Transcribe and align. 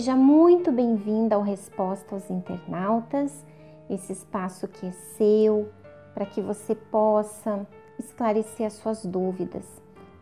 Seja 0.00 0.16
muito 0.16 0.72
bem-vinda 0.72 1.36
ao 1.36 1.42
Resposta 1.42 2.14
aos 2.14 2.30
Internautas, 2.30 3.44
esse 3.90 4.14
espaço 4.14 4.66
que 4.66 4.86
é 4.86 4.92
seu, 4.92 5.68
para 6.14 6.24
que 6.24 6.40
você 6.40 6.74
possa 6.74 7.66
esclarecer 7.98 8.66
as 8.66 8.72
suas 8.72 9.04
dúvidas. 9.04 9.66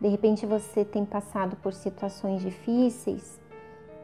De 0.01 0.09
repente 0.09 0.45
você 0.45 0.83
tem 0.83 1.05
passado 1.05 1.55
por 1.63 1.71
situações 1.71 2.41
difíceis 2.41 3.39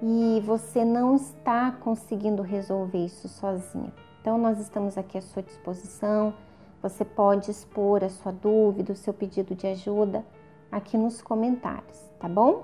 e 0.02 0.42
você 0.46 0.86
não 0.86 1.18
está 1.18 1.74
conseguindo 1.74 2.42
resolver 2.42 3.04
isso 3.04 3.28
sozinha. 3.28 3.92
Então, 4.22 4.38
nós 4.38 4.58
estamos 4.62 4.98
aqui 4.98 5.18
à 5.18 5.22
sua 5.22 5.44
disposição. 5.44 6.34
Você 6.82 7.04
pode 7.04 7.52
expor 7.52 8.02
a 8.02 8.08
sua 8.08 8.32
dúvida, 8.32 8.94
o 8.94 8.96
seu 8.96 9.14
pedido 9.14 9.54
de 9.54 9.68
ajuda 9.68 10.26
aqui 10.72 10.98
nos 10.98 11.22
comentários, 11.22 12.00
tá 12.18 12.30
bom? 12.30 12.64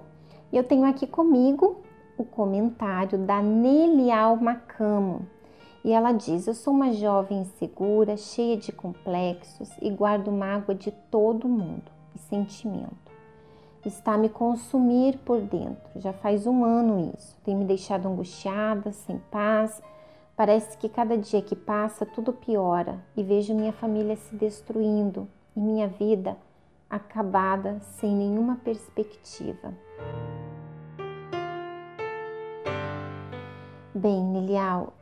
Eu 0.50 0.64
tenho 0.64 0.86
aqui 0.86 1.06
comigo 1.06 1.91
o 2.18 2.24
comentário 2.24 3.18
da 3.18 3.42
Nelial 3.42 4.36
Macamo. 4.38 5.28
E 5.84 5.92
ela 5.92 6.12
diz: 6.12 6.48
Eu 6.48 6.54
sou 6.54 6.74
uma 6.74 6.94
jovem 6.94 7.40
insegura, 7.40 8.16
cheia 8.16 8.56
de 8.56 8.72
complexos 8.72 9.70
e 9.82 9.90
guardo 9.90 10.32
mágoa 10.32 10.76
de 10.76 10.92
todo 10.92 11.48
mundo 11.48 11.92
e 12.16 12.20
sentimento. 12.20 13.12
Está 13.84 14.16
me 14.16 14.30
consumir 14.30 15.18
por 15.20 15.42
dentro. 15.42 15.90
Já 15.96 16.14
faz 16.14 16.46
um 16.46 16.64
ano 16.64 17.12
isso. 17.18 17.36
Tem 17.44 17.56
me 17.56 17.66
deixado 17.66 18.08
angustiada, 18.08 18.92
sem 18.92 19.18
paz. 19.32 19.82
Parece 20.36 20.78
que 20.78 20.88
cada 20.88 21.18
dia 21.18 21.42
que 21.42 21.56
passa 21.56 22.06
tudo 22.06 22.32
piora 22.32 23.00
e 23.18 23.24
vejo 23.24 23.56
minha 23.56 23.74
família 23.74 24.16
se 24.16 24.36
destruindo 24.36 25.28
e 25.56 25.60
minha 25.60 25.88
vida 25.88 26.38
acabada 26.90 27.80
sem 27.80 28.16
nenhuma 28.16 28.58
perspectiva. 28.64 29.74
Bem, 34.02 34.20
Nilial, 34.20 34.94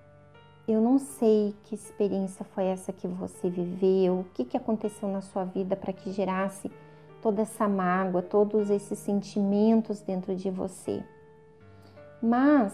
eu 0.67 0.81
não 0.81 0.99
sei 0.99 1.55
que 1.63 1.73
experiência 1.73 2.43
foi 2.43 2.65
essa 2.65 2.91
que 2.91 3.07
você 3.07 3.49
viveu, 3.49 4.19
o 4.19 4.23
que, 4.33 4.43
que 4.43 4.57
aconteceu 4.57 5.07
na 5.07 5.21
sua 5.21 5.45
vida 5.45 5.73
para 5.73 5.93
que 5.93 6.11
gerasse 6.11 6.69
toda 7.21 7.43
essa 7.43 7.65
mágoa, 7.65 8.21
todos 8.21 8.69
esses 8.69 8.99
sentimentos 8.99 10.01
dentro 10.01 10.35
de 10.35 10.51
você. 10.51 11.01
Mas 12.21 12.73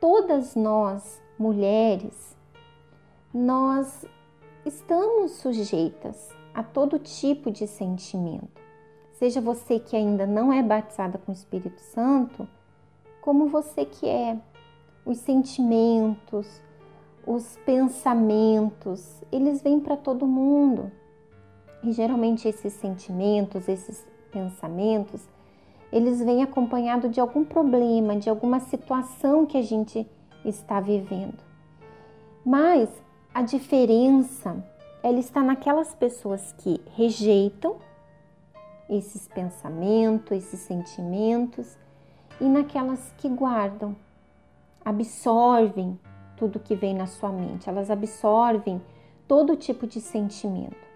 todas 0.00 0.54
nós, 0.54 1.20
mulheres, 1.36 2.36
nós 3.34 4.06
estamos 4.64 5.32
sujeitas 5.32 6.28
a 6.54 6.62
todo 6.62 6.96
tipo 7.00 7.50
de 7.50 7.66
sentimento. 7.66 8.62
Seja 9.14 9.40
você 9.40 9.80
que 9.80 9.96
ainda 9.96 10.28
não 10.28 10.52
é 10.52 10.62
batizada 10.62 11.18
com 11.18 11.32
o 11.32 11.34
Espírito 11.34 11.80
Santo, 11.80 12.48
como 13.20 13.48
você 13.48 13.84
que 13.84 14.08
é. 14.08 14.38
Os 15.10 15.18
sentimentos, 15.18 16.62
os 17.26 17.56
pensamentos, 17.66 19.20
eles 19.32 19.60
vêm 19.60 19.80
para 19.80 19.96
todo 19.96 20.24
mundo. 20.24 20.92
E 21.82 21.90
geralmente 21.90 22.46
esses 22.46 22.74
sentimentos, 22.74 23.68
esses 23.68 24.06
pensamentos, 24.30 25.20
eles 25.90 26.22
vêm 26.22 26.44
acompanhados 26.44 27.10
de 27.10 27.18
algum 27.18 27.44
problema, 27.44 28.14
de 28.14 28.30
alguma 28.30 28.60
situação 28.60 29.46
que 29.46 29.56
a 29.58 29.62
gente 29.62 30.06
está 30.44 30.78
vivendo. 30.78 31.42
Mas 32.46 32.88
a 33.34 33.42
diferença 33.42 34.64
ela 35.02 35.18
está 35.18 35.42
naquelas 35.42 35.92
pessoas 35.92 36.54
que 36.56 36.80
rejeitam 36.94 37.78
esses 38.88 39.26
pensamentos, 39.26 40.30
esses 40.30 40.60
sentimentos 40.60 41.76
e 42.40 42.44
naquelas 42.44 43.12
que 43.18 43.28
guardam, 43.28 43.96
absorvem 44.90 45.98
tudo 46.36 46.58
que 46.58 46.74
vem 46.74 46.94
na 46.94 47.06
sua 47.06 47.30
mente, 47.30 47.68
elas 47.68 47.90
absorvem 47.90 48.80
todo 49.28 49.56
tipo 49.56 49.86
de 49.86 50.00
sentimento. 50.00 50.90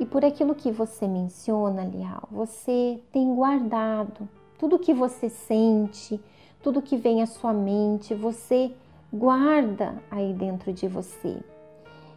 E 0.00 0.06
por 0.06 0.24
aquilo 0.24 0.54
que 0.54 0.72
você 0.72 1.06
menciona, 1.06 1.84
Lial, 1.84 2.28
você 2.30 3.00
tem 3.12 3.34
guardado 3.34 4.28
tudo 4.58 4.78
que 4.78 4.92
você 4.92 5.28
sente, 5.28 6.20
tudo 6.62 6.82
que 6.82 6.96
vem 6.96 7.22
à 7.22 7.26
sua 7.26 7.52
mente, 7.52 8.14
você 8.14 8.72
guarda 9.12 10.02
aí 10.10 10.32
dentro 10.32 10.72
de 10.72 10.88
você. 10.88 11.38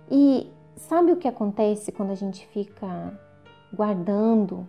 E 0.09 0.49
sabe 0.75 1.11
o 1.11 1.17
que 1.17 1.27
acontece 1.27 1.91
quando 1.91 2.11
a 2.11 2.15
gente 2.15 2.47
fica 2.47 3.19
guardando 3.73 4.67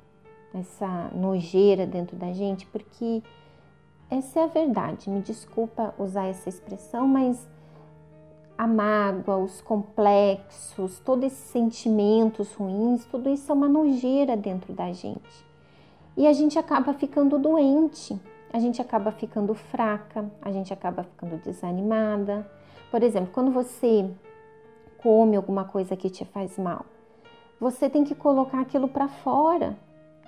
essa 0.52 1.10
nojeira 1.14 1.86
dentro 1.86 2.16
da 2.16 2.32
gente? 2.32 2.66
Porque 2.66 3.22
essa 4.10 4.40
é 4.40 4.44
a 4.44 4.46
verdade. 4.46 5.10
Me 5.10 5.20
desculpa 5.20 5.94
usar 5.98 6.26
essa 6.26 6.48
expressão, 6.48 7.06
mas 7.08 7.48
a 8.56 8.66
mágoa, 8.66 9.36
os 9.36 9.60
complexos, 9.60 10.98
todos 11.00 11.26
esses 11.26 11.50
sentimentos 11.50 12.54
ruins, 12.54 13.04
tudo 13.04 13.28
isso 13.28 13.50
é 13.50 13.54
uma 13.54 13.68
nojeira 13.68 14.36
dentro 14.36 14.72
da 14.72 14.92
gente. 14.92 15.44
E 16.16 16.26
a 16.26 16.32
gente 16.32 16.58
acaba 16.58 16.94
ficando 16.94 17.38
doente, 17.38 18.18
a 18.52 18.58
gente 18.58 18.80
acaba 18.80 19.12
ficando 19.12 19.54
fraca, 19.54 20.30
a 20.40 20.50
gente 20.50 20.72
acaba 20.72 21.02
ficando 21.02 21.36
desanimada. 21.42 22.50
Por 22.90 23.02
exemplo, 23.02 23.30
quando 23.32 23.50
você 23.50 24.08
come 25.02 25.36
alguma 25.36 25.64
coisa 25.64 25.94
que 25.94 26.08
te 26.08 26.24
faz 26.24 26.56
mal, 26.56 26.86
você 27.60 27.90
tem 27.90 28.04
que 28.04 28.14
colocar 28.14 28.60
aquilo 28.60 28.88
para 28.88 29.08
fora. 29.08 29.76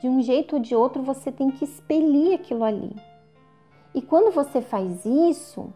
De 0.01 0.09
um 0.09 0.21
jeito 0.21 0.57
ou 0.57 0.63
de 0.63 0.77
outro, 0.77 1.03
você 1.03 1.33
tem 1.33 1.51
que 1.51 1.65
expelir 1.65 2.35
aquilo 2.35 2.65
ali. 2.65 2.95
E 3.95 4.03
quando 4.03 4.33
você 4.33 4.61
faz 4.61 5.05
isso, 5.05 5.73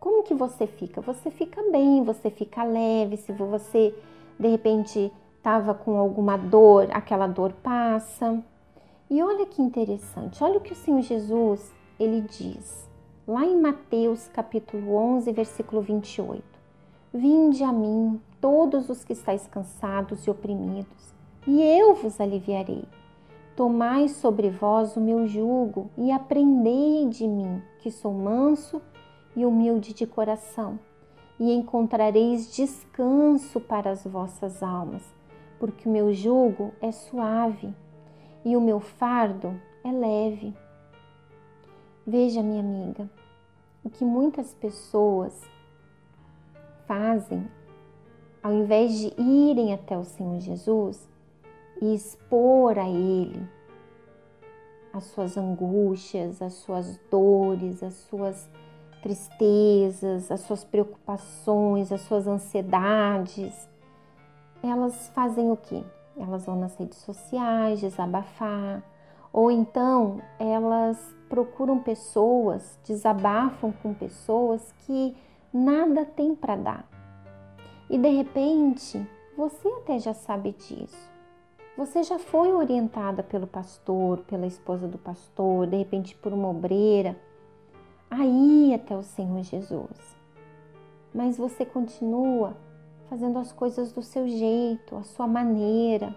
como 0.00 0.22
que 0.22 0.34
você 0.34 0.66
fica? 0.66 1.00
Você 1.00 1.30
fica 1.30 1.62
bem, 1.70 2.02
você 2.04 2.30
fica 2.30 2.64
leve. 2.64 3.16
Se 3.16 3.32
você 3.32 3.94
de 4.38 4.48
repente 4.48 5.12
estava 5.36 5.74
com 5.74 5.98
alguma 5.98 6.36
dor, 6.36 6.88
aquela 6.92 7.26
dor 7.26 7.52
passa. 7.62 8.42
E 9.10 9.22
olha 9.22 9.46
que 9.46 9.62
interessante, 9.62 10.42
olha 10.42 10.58
o 10.58 10.60
que 10.60 10.72
o 10.72 10.76
Senhor 10.76 11.02
Jesus 11.02 11.72
ele 12.00 12.22
diz 12.22 12.84
lá 13.26 13.44
em 13.44 13.58
Mateus 13.58 14.28
capítulo 14.28 14.94
11, 14.94 15.32
versículo 15.32 15.80
28. 15.80 16.42
Vinde 17.12 17.62
a 17.62 17.72
mim, 17.72 18.20
todos 18.40 18.90
os 18.90 19.04
que 19.04 19.12
estáis 19.12 19.46
cansados 19.46 20.26
e 20.26 20.30
oprimidos, 20.30 21.14
e 21.46 21.62
eu 21.62 21.94
vos 21.94 22.20
aliviarei. 22.20 22.84
Tomai 23.56 24.08
sobre 24.08 24.50
vós 24.50 24.96
o 24.96 25.00
meu 25.00 25.28
jugo 25.28 25.88
e 25.96 26.10
aprendei 26.10 27.08
de 27.08 27.26
mim, 27.28 27.62
que 27.78 27.88
sou 27.88 28.12
manso 28.12 28.82
e 29.36 29.46
humilde 29.46 29.94
de 29.94 30.04
coração, 30.06 30.76
e 31.38 31.52
encontrareis 31.52 32.52
descanso 32.52 33.60
para 33.60 33.90
as 33.90 34.04
vossas 34.04 34.60
almas, 34.60 35.04
porque 35.60 35.88
o 35.88 35.92
meu 35.92 36.12
jugo 36.12 36.72
é 36.80 36.90
suave 36.90 37.72
e 38.44 38.56
o 38.56 38.60
meu 38.60 38.80
fardo 38.80 39.54
é 39.84 39.92
leve. 39.92 40.52
Veja, 42.04 42.42
minha 42.42 42.60
amiga, 42.60 43.08
o 43.84 43.88
que 43.88 44.04
muitas 44.04 44.52
pessoas 44.52 45.48
fazem, 46.86 47.48
ao 48.42 48.52
invés 48.52 48.98
de 48.98 49.14
irem 49.16 49.72
até 49.72 49.96
o 49.96 50.04
Senhor 50.04 50.40
Jesus, 50.40 51.08
e 51.80 51.94
expor 51.94 52.78
a 52.78 52.88
Ele 52.88 53.48
as 54.94 55.04
suas 55.06 55.36
angústias, 55.36 56.40
as 56.40 56.52
suas 56.54 56.96
dores, 57.10 57.82
as 57.82 57.94
suas 57.94 58.48
tristezas, 59.02 60.30
as 60.30 60.40
suas 60.42 60.62
preocupações, 60.62 61.90
as 61.90 62.00
suas 62.02 62.28
ansiedades, 62.28 63.68
elas 64.62 65.08
fazem 65.08 65.50
o 65.50 65.56
quê? 65.56 65.82
Elas 66.16 66.46
vão 66.46 66.56
nas 66.56 66.76
redes 66.76 66.98
sociais 66.98 67.80
desabafar, 67.80 68.82
ou 69.32 69.50
então 69.50 70.22
elas 70.38 70.96
procuram 71.28 71.80
pessoas, 71.80 72.78
desabafam 72.86 73.72
com 73.82 73.92
pessoas 73.92 74.72
que 74.86 75.14
nada 75.52 76.04
tem 76.04 76.36
para 76.36 76.54
dar. 76.54 76.88
E 77.90 77.98
de 77.98 78.08
repente, 78.08 79.04
você 79.36 79.68
até 79.68 79.98
já 79.98 80.14
sabe 80.14 80.52
disso. 80.52 81.13
Você 81.76 82.04
já 82.04 82.20
foi 82.20 82.52
orientada 82.52 83.20
pelo 83.20 83.48
pastor, 83.48 84.18
pela 84.28 84.46
esposa 84.46 84.86
do 84.86 84.96
pastor, 84.96 85.66
de 85.66 85.76
repente 85.76 86.14
por 86.14 86.32
uma 86.32 86.48
obreira, 86.48 87.16
a 88.08 88.24
ir 88.24 88.74
até 88.74 88.96
o 88.96 89.02
Senhor 89.02 89.42
Jesus. 89.42 90.16
Mas 91.12 91.36
você 91.36 91.64
continua 91.64 92.56
fazendo 93.08 93.40
as 93.40 93.50
coisas 93.50 93.92
do 93.92 94.02
seu 94.02 94.28
jeito, 94.28 94.94
a 94.96 95.02
sua 95.02 95.26
maneira. 95.26 96.14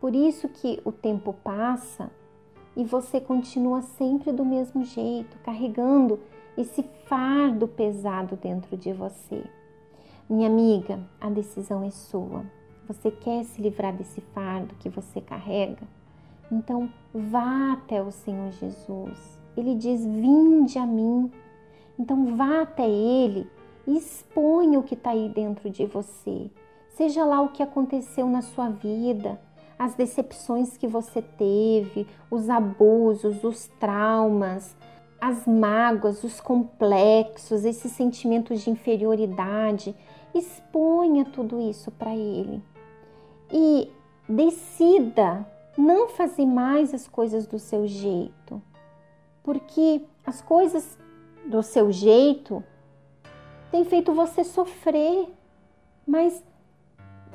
Por 0.00 0.14
isso 0.14 0.48
que 0.48 0.80
o 0.86 0.92
tempo 0.92 1.34
passa 1.34 2.10
e 2.74 2.82
você 2.82 3.20
continua 3.20 3.82
sempre 3.82 4.32
do 4.32 4.44
mesmo 4.44 4.84
jeito, 4.84 5.36
carregando 5.44 6.18
esse 6.56 6.82
fardo 7.04 7.68
pesado 7.68 8.36
dentro 8.36 8.74
de 8.74 8.90
você. 8.92 9.44
Minha 10.28 10.48
amiga, 10.48 10.98
a 11.20 11.28
decisão 11.28 11.84
é 11.84 11.90
sua. 11.90 12.44
Você 12.88 13.10
quer 13.10 13.42
se 13.42 13.60
livrar 13.60 13.92
desse 13.92 14.20
fardo 14.32 14.76
que 14.76 14.88
você 14.88 15.20
carrega? 15.20 15.82
Então 16.52 16.88
vá 17.12 17.72
até 17.72 18.00
o 18.00 18.12
Senhor 18.12 18.52
Jesus. 18.52 19.40
Ele 19.56 19.74
diz: 19.74 20.06
Vinde 20.06 20.78
a 20.78 20.86
mim. 20.86 21.28
Então 21.98 22.36
vá 22.36 22.62
até 22.62 22.88
Ele 22.88 23.50
e 23.88 23.96
exponha 23.96 24.78
o 24.78 24.84
que 24.84 24.94
está 24.94 25.10
aí 25.10 25.28
dentro 25.28 25.68
de 25.68 25.84
você. 25.84 26.48
Seja 26.90 27.24
lá 27.24 27.40
o 27.40 27.48
que 27.48 27.60
aconteceu 27.60 28.28
na 28.28 28.40
sua 28.40 28.68
vida, 28.68 29.40
as 29.76 29.94
decepções 29.94 30.76
que 30.76 30.86
você 30.86 31.20
teve, 31.20 32.06
os 32.30 32.48
abusos, 32.48 33.42
os 33.42 33.66
traumas, 33.80 34.76
as 35.20 35.44
mágoas, 35.44 36.22
os 36.22 36.40
complexos, 36.40 37.64
esses 37.64 37.90
sentimentos 37.90 38.60
de 38.60 38.70
inferioridade. 38.70 39.92
Exponha 40.32 41.24
tudo 41.24 41.60
isso 41.60 41.90
para 41.90 42.14
Ele 42.14 42.62
e 43.50 43.90
decida 44.28 45.46
não 45.76 46.08
fazer 46.08 46.46
mais 46.46 46.94
as 46.94 47.06
coisas 47.06 47.46
do 47.46 47.58
seu 47.58 47.86
jeito, 47.86 48.62
porque 49.42 50.02
as 50.24 50.40
coisas 50.40 50.98
do 51.46 51.62
seu 51.62 51.92
jeito 51.92 52.64
têm 53.70 53.84
feito 53.84 54.12
você 54.12 54.42
sofrer, 54.42 55.28
mas 56.06 56.42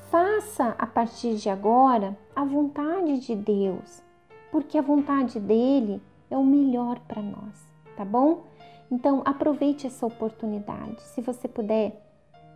faça 0.09 0.75
a 0.77 0.87
partir 0.87 1.35
de 1.35 1.49
agora 1.49 2.17
a 2.35 2.43
vontade 2.43 3.19
de 3.19 3.35
Deus, 3.35 4.03
porque 4.51 4.77
a 4.77 4.81
vontade 4.81 5.39
dele 5.39 6.01
é 6.29 6.37
o 6.37 6.43
melhor 6.43 6.99
para 7.07 7.21
nós, 7.21 7.65
tá 7.95 8.03
bom? 8.03 8.43
Então 8.91 9.21
aproveite 9.23 9.87
essa 9.87 10.05
oportunidade. 10.05 11.01
Se 11.01 11.21
você 11.21 11.47
puder, 11.47 12.10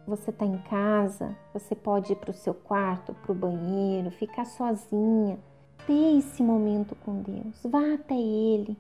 você 0.08 0.30
está 0.30 0.46
em 0.46 0.58
casa, 0.60 1.36
você 1.54 1.76
pode 1.76 2.14
ir 2.14 2.16
para 2.16 2.32
o 2.32 2.34
seu 2.34 2.54
quarto, 2.54 3.14
para 3.14 3.32
o 3.32 3.36
banheiro, 3.36 4.12
ficar 4.12 4.46
sozinha, 4.46 5.40
ter 5.88 6.18
esse 6.18 6.44
momento 6.44 6.96
com 6.96 7.22
Deus. 7.22 7.62
Vá 7.64 7.94
até 7.94 8.16
Ele, 8.16 8.78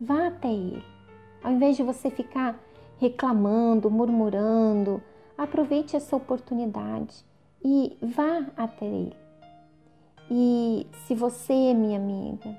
vá 0.00 0.26
até 0.26 0.48
Ele. 0.52 0.84
Ao 1.42 1.50
invés 1.50 1.76
de 1.76 1.82
você 1.82 2.10
ficar 2.10 2.58
reclamando, 2.98 3.90
murmurando, 3.90 5.02
aproveite 5.36 5.96
essa 5.96 6.14
oportunidade 6.14 7.24
e 7.64 7.96
vá 8.02 8.46
até 8.56 8.84
Ele. 8.84 9.16
E 10.30 10.86
se 11.06 11.14
você, 11.14 11.74
minha 11.74 11.98
amiga, 11.98 12.56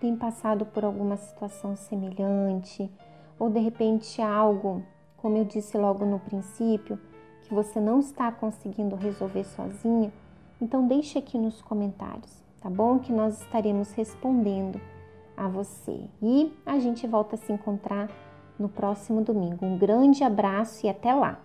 tem 0.00 0.16
passado 0.16 0.66
por 0.66 0.84
alguma 0.84 1.16
situação 1.16 1.76
semelhante, 1.76 2.90
ou 3.38 3.50
de 3.50 3.60
repente 3.60 4.20
algo, 4.20 4.82
como 5.16 5.36
eu 5.36 5.44
disse 5.44 5.76
logo 5.76 6.04
no 6.04 6.18
princípio, 6.18 6.98
que 7.44 7.54
você 7.54 7.80
não 7.80 8.00
está 8.00 8.30
conseguindo 8.32 8.96
resolver 8.96 9.44
sozinha, 9.44 10.12
então 10.60 10.86
deixe 10.86 11.18
aqui 11.18 11.38
nos 11.38 11.60
comentários, 11.62 12.42
tá 12.60 12.70
bom? 12.70 12.98
Que 12.98 13.12
nós 13.12 13.40
estaremos 13.40 13.92
respondendo 13.92 14.80
a 15.36 15.48
você. 15.48 16.00
E 16.22 16.52
a 16.64 16.78
gente 16.78 17.06
volta 17.06 17.36
a 17.36 17.38
se 17.38 17.52
encontrar 17.52 18.08
no 18.58 18.68
próximo 18.68 19.22
domingo. 19.22 19.64
Um 19.66 19.76
grande 19.76 20.22
abraço 20.22 20.86
e 20.86 20.88
até 20.88 21.12
lá! 21.12 21.40